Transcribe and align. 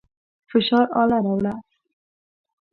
د 0.03 0.03
فشار 0.51 0.85
اله 1.01 1.17
راوړه. 1.25 1.53